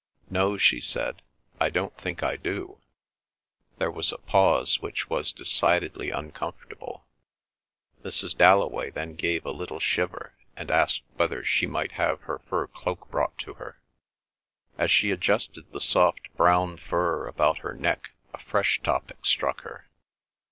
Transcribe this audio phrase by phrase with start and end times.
[0.31, 1.21] "No," she said.
[1.59, 2.79] "I don't think I do."
[3.77, 7.05] There was a pause, which was decidedly uncomfortable.
[8.03, 8.35] Mrs.
[8.35, 13.11] Dalloway then gave a little shiver, and asked whether she might have her fur cloak
[13.11, 13.79] brought to her.
[14.75, 19.87] As she adjusted the soft brown fur about her neck a fresh topic struck her.